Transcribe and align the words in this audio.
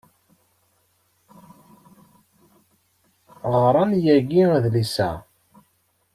Ɣran 3.61 3.91
yagi 4.05 4.41
adlis-a. 4.57 5.11